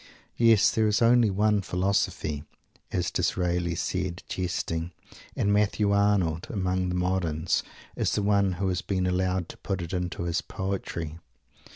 Yes, 0.37 0.71
there 0.71 0.87
is 0.87 0.99
only 0.99 1.29
one 1.29 1.61
Philosophy, 1.61 2.43
as 2.91 3.11
Disraeli 3.11 3.75
said, 3.75 4.23
jesting; 4.27 4.93
and 5.35 5.53
Matthew 5.53 5.91
Arnold, 5.91 6.47
among 6.49 6.89
the 6.89 6.95
moderns, 6.95 7.61
is 7.95 8.13
the 8.13 8.23
one 8.23 8.53
who 8.53 8.67
has 8.69 8.81
been 8.81 9.05
allowed 9.05 9.47
to 9.49 9.57
put 9.57 9.79
it 9.79 9.93
into 9.93 10.23
his 10.23 10.41
poetry. 10.41 11.19